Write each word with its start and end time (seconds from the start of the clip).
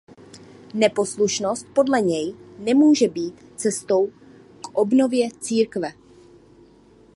Neposlušnost 0.73 1.65
podle 1.75 2.01
něj 2.01 2.35
nemůže 2.57 3.07
být 3.07 3.45
cestou 3.55 4.07
k 4.63 4.69
obnově 4.73 5.29
církve. 5.39 5.91